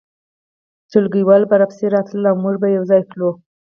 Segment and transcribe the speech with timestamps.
[0.91, 3.29] ټولګیوالې به راپسې راتلې او موږ به یو ځای تلو